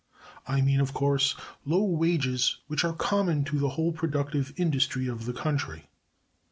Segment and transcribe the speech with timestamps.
[0.47, 5.25] I mean, of course, low wages which are common to the whole productive industry of
[5.27, 5.89] the country.